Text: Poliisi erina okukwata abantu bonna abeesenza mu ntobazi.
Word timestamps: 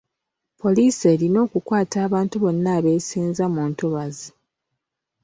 Poliisi 0.61 1.03
erina 1.13 1.37
okukwata 1.45 1.97
abantu 2.07 2.35
bonna 2.43 2.69
abeesenza 2.77 3.45
mu 3.53 3.61
ntobazi. 3.71 4.29